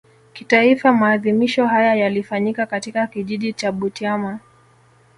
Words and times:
Kitaifa 0.33 0.93
maadhimisho 0.93 1.67
haya 1.67 1.95
yalifanyika 1.95 2.65
katika 2.65 3.07
Kijiji 3.07 3.53
cha 3.53 3.71
Butiama 3.71 4.39